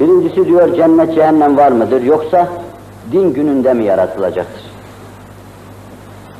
Birincisi 0.00 0.46
diyor 0.46 0.74
cennet 0.74 1.14
cehennem 1.14 1.56
var 1.56 1.72
mıdır 1.72 2.02
yoksa 2.02 2.48
din 3.12 3.32
gününde 3.34 3.74
mi 3.74 3.84
yaratılacaktır? 3.84 4.62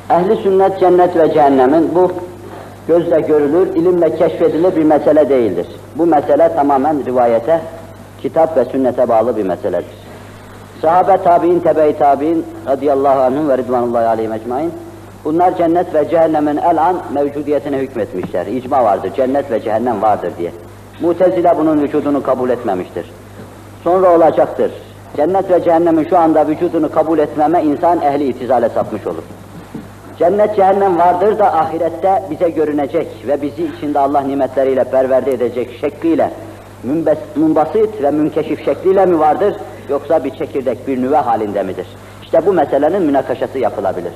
Ehli 0.09 0.35
sünnet 0.35 0.79
cennet 0.79 1.17
ve 1.17 1.33
cehennemin 1.33 1.95
bu 1.95 2.11
gözle 2.87 3.21
görülür, 3.21 3.75
ilimle 3.75 4.15
keşfedilir 4.15 4.75
bir 4.75 4.83
mesele 4.83 5.29
değildir. 5.29 5.67
Bu 5.95 6.05
mesele 6.05 6.55
tamamen 6.55 7.05
rivayete, 7.05 7.61
kitap 8.21 8.57
ve 8.57 8.65
sünnete 8.65 9.09
bağlı 9.09 9.37
bir 9.37 9.43
meseledir. 9.43 9.99
Sahabe 10.81 11.23
tabi'in, 11.23 11.59
tebe-i 11.59 11.97
tabi'in 11.97 12.45
radıyallahu 12.67 13.19
anhum 13.19 13.49
ve 13.49 13.57
ridvanullahi 13.57 14.07
aleyhim 14.07 14.33
ecmain 14.33 14.71
bunlar 15.25 15.57
cennet 15.57 15.93
ve 15.93 16.09
cehennemin 16.09 16.57
el 16.57 16.83
an 16.83 16.95
mevcudiyetine 17.13 17.77
hükmetmişler. 17.77 18.45
İcma 18.45 18.83
vardır, 18.83 19.11
cennet 19.15 19.51
ve 19.51 19.61
cehennem 19.61 20.01
vardır 20.01 20.31
diye. 20.37 20.51
Mutezile 21.01 21.53
bunun 21.57 21.81
vücudunu 21.81 22.23
kabul 22.23 22.49
etmemiştir. 22.49 23.05
Sonra 23.83 24.15
olacaktır. 24.15 24.71
Cennet 25.17 25.51
ve 25.51 25.63
cehennemin 25.63 26.07
şu 26.09 26.17
anda 26.17 26.47
vücudunu 26.47 26.91
kabul 26.91 27.19
etmeme 27.19 27.63
insan 27.63 28.01
ehli 28.01 28.27
itizale 28.27 28.69
sapmış 28.69 29.07
olur. 29.07 29.23
Cennet 30.19 30.55
cehennem 30.55 30.97
vardır 30.97 31.39
da 31.39 31.53
ahirette 31.53 32.23
bize 32.29 32.49
görünecek 32.49 33.07
ve 33.27 33.41
bizi 33.41 33.63
içinde 33.63 33.99
Allah 33.99 34.21
nimetleriyle 34.21 34.83
perverde 34.83 35.31
edecek 35.33 35.77
şekliyle 35.81 36.31
münbasit 37.35 38.03
ve 38.03 38.11
münkeşif 38.11 38.65
şekliyle 38.65 39.05
mi 39.05 39.19
vardır 39.19 39.55
yoksa 39.89 40.23
bir 40.23 40.31
çekirdek, 40.31 40.87
bir 40.87 41.01
nüve 41.01 41.17
halinde 41.17 41.63
midir? 41.63 41.87
İşte 42.23 42.45
bu 42.45 42.53
meselenin 42.53 43.01
münakaşası 43.01 43.59
yapılabilir. 43.59 44.11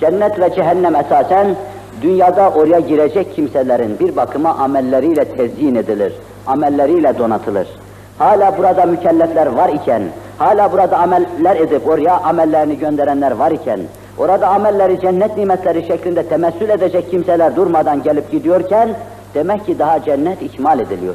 Cennet 0.00 0.40
ve 0.40 0.54
cehennem 0.54 0.96
esasen 0.96 1.56
dünyada 2.02 2.50
oraya 2.50 2.80
girecek 2.80 3.34
kimselerin 3.34 3.98
bir 3.98 4.16
bakıma 4.16 4.50
amelleriyle 4.50 5.24
tezyin 5.24 5.74
edilir, 5.74 6.12
amelleriyle 6.46 7.18
donatılır. 7.18 7.68
Hala 8.18 8.58
burada 8.58 8.86
mükellefler 8.86 9.46
var 9.46 9.68
iken, 9.68 10.02
hala 10.38 10.72
burada 10.72 10.98
ameller 10.98 11.56
edip 11.56 11.88
oraya 11.88 12.20
amellerini 12.20 12.78
gönderenler 12.78 13.30
var 13.30 13.50
iken, 13.50 13.80
orada 14.18 14.48
amelleri 14.48 15.00
cennet 15.00 15.36
nimetleri 15.36 15.86
şeklinde 15.86 16.22
temessül 16.22 16.68
edecek 16.68 17.10
kimseler 17.10 17.56
durmadan 17.56 18.02
gelip 18.02 18.30
gidiyorken, 18.30 18.88
demek 19.34 19.66
ki 19.66 19.78
daha 19.78 20.04
cennet 20.04 20.42
ikmal 20.42 20.80
ediliyor. 20.80 21.14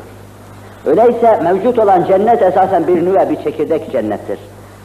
Öyleyse 0.86 1.40
mevcut 1.44 1.80
olan 1.80 2.06
cennet 2.06 2.42
esasen 2.42 2.88
bir 2.88 3.06
nüve, 3.06 3.30
bir 3.30 3.44
çekirdek 3.44 3.92
cennettir. 3.92 4.40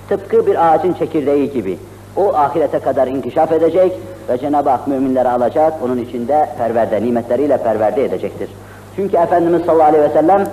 Tıpkı 0.08 0.46
bir 0.46 0.68
ağacın 0.68 0.92
çekirdeği 0.92 1.52
gibi. 1.52 1.78
O 2.16 2.34
ahirete 2.34 2.78
kadar 2.78 3.06
inkişaf 3.06 3.52
edecek 3.52 3.92
ve 4.28 4.38
Cenab-ı 4.38 4.70
Hak 4.70 4.88
müminleri 4.88 5.28
alacak, 5.28 5.72
onun 5.84 5.98
içinde 5.98 6.48
perverde, 6.58 7.02
nimetleriyle 7.02 7.56
perverde 7.56 8.04
edecektir. 8.04 8.50
Çünkü 8.96 9.16
Efendimiz 9.16 9.62
sallallahu 9.62 9.88
aleyhi 9.88 10.04
ve 10.04 10.12
sellem 10.12 10.44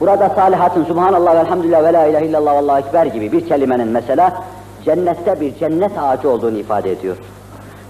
burada 0.00 0.28
salihatın 0.28 0.84
subhanallah 0.84 1.34
ve 1.34 1.38
elhamdülillah 1.38 1.84
ve 1.84 1.92
la 1.92 2.06
ilahe 2.06 2.26
illallah 2.26 2.54
ve 2.54 2.58
allahu 2.58 2.78
ekber 2.78 3.06
gibi 3.06 3.32
bir 3.32 3.48
kelimenin 3.48 3.88
mesela 3.88 4.32
cennette 4.84 5.40
bir 5.40 5.54
cennet 5.54 5.92
ağacı 5.98 6.30
olduğunu 6.30 6.58
ifade 6.58 6.92
ediyor. 6.92 7.16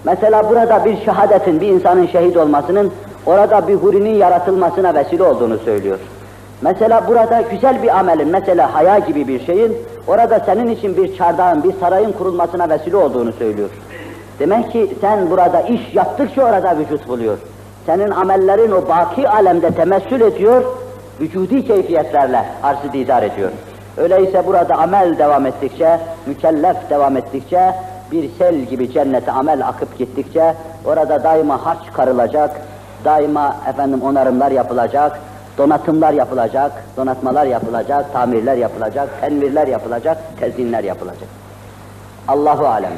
Mesela 0.03 0.49
burada 0.49 0.85
bir 0.85 1.05
şehadetin, 1.05 1.61
bir 1.61 1.67
insanın 1.67 2.07
şehit 2.07 2.37
olmasının 2.37 2.91
orada 3.25 3.67
bir 3.67 3.75
hurinin 3.75 4.15
yaratılmasına 4.15 4.95
vesile 4.95 5.23
olduğunu 5.23 5.57
söylüyor. 5.57 5.99
Mesela 6.61 7.07
burada 7.07 7.41
güzel 7.41 7.83
bir 7.83 7.99
amelin, 7.99 8.27
mesela 8.27 8.73
haya 8.73 8.99
gibi 8.99 9.27
bir 9.27 9.45
şeyin, 9.45 9.77
orada 10.07 10.39
senin 10.39 10.69
için 10.69 10.97
bir 10.97 11.17
çardağın, 11.17 11.63
bir 11.63 11.73
sarayın 11.79 12.11
kurulmasına 12.11 12.69
vesile 12.69 12.97
olduğunu 12.97 13.31
söylüyor. 13.31 13.69
Demek 14.39 14.71
ki 14.71 14.95
sen 15.01 15.29
burada 15.29 15.61
iş 15.61 15.95
yaptıkça 15.95 16.43
orada 16.43 16.77
vücut 16.77 17.07
buluyor. 17.07 17.37
Senin 17.85 18.11
amellerin 18.11 18.71
o 18.71 18.89
baki 18.89 19.29
alemde 19.29 19.71
temessül 19.71 20.21
ediyor, 20.21 20.63
vücudi 21.21 21.65
keyfiyetlerle 21.65 22.45
arz-ı 22.63 22.93
didar 22.93 23.23
ediyor. 23.23 23.51
Öyleyse 23.97 24.47
burada 24.47 24.75
amel 24.75 25.17
devam 25.17 25.45
ettikçe, 25.45 25.99
mükellef 26.25 26.89
devam 26.89 27.17
ettikçe, 27.17 27.75
bir 28.11 28.29
sel 28.37 28.55
gibi 28.55 28.93
cennete 28.93 29.31
amel 29.31 29.67
akıp 29.67 29.97
gittikçe, 29.97 30.55
orada 30.85 31.23
daima 31.23 31.65
harç 31.65 31.93
karılacak, 31.93 32.61
daima 33.05 33.55
efendim 33.69 34.01
onarımlar 34.01 34.51
yapılacak, 34.51 35.19
donatımlar 35.57 36.13
yapılacak, 36.13 36.71
donatmalar 36.97 37.45
yapılacak, 37.45 38.13
tamirler 38.13 38.55
yapılacak, 38.55 39.21
tenvirler 39.21 39.67
yapılacak, 39.67 40.17
tezinler 40.39 40.83
yapılacak. 40.83 41.29
Allahu 42.27 42.67
alem. 42.67 42.93